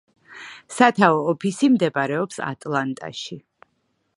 სათაო 0.77 1.19
ოფისი 1.33 1.69
მდებარეობს 1.75 2.41
ატლანტაში. 2.47 3.39